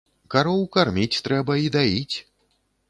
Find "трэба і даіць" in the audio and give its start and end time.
1.29-2.15